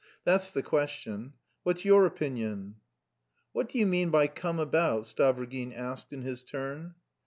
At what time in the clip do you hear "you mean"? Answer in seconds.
3.77-4.09